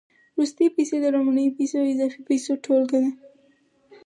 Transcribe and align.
وروستۍ 0.35 0.67
پیسې 0.75 0.95
د 1.01 1.05
لومړنیو 1.13 1.55
پیسو 1.57 1.75
او 1.81 1.85
اضافي 1.93 2.21
پیسو 2.29 2.51
ټولګه 2.63 2.99
ده 3.03 3.11